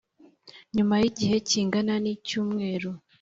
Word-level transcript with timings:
nyuma 0.75 0.93
y’igihe 1.01 1.35
kingana 1.47 1.93
n’icyumweru 2.03 2.89